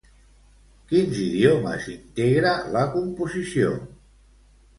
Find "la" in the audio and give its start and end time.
2.79-2.83